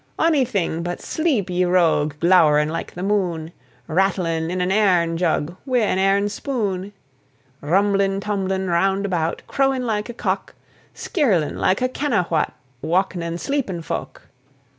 Onything 0.17 0.81
but 0.81 0.99
sleep, 0.99 1.51
ye 1.51 1.63
rogue! 1.63 2.15
glow'rin' 2.19 2.69
like 2.69 2.95
the 2.95 3.03
moon, 3.03 3.51
Rattlin' 3.85 4.49
in 4.49 4.59
an 4.59 4.71
airn 4.71 5.15
jug 5.15 5.55
wi' 5.63 5.77
an 5.81 5.99
airn 5.99 6.27
spoon, 6.27 6.91
Rumblin' 7.61 8.19
tumblin' 8.19 8.67
roun' 8.67 9.05
about, 9.05 9.43
crowin' 9.45 9.85
like 9.85 10.09
a 10.09 10.15
cock, 10.15 10.55
Skirlin' 10.95 11.55
like 11.59 11.83
a 11.83 11.87
kenna 11.87 12.23
what 12.29 12.51
wauknin' 12.81 13.37
sleepin' 13.37 13.83
folk. 13.83 14.23